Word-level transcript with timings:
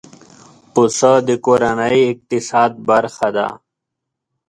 پسه 0.73 1.11
د 1.27 1.29
کورنۍ 1.45 1.99
اقتصاد 2.11 2.71
برخه 2.89 3.27
ده. 3.37 3.47